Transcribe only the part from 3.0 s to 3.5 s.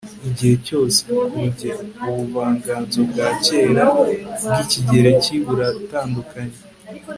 bwa